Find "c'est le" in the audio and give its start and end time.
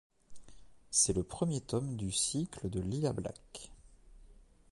0.89-1.21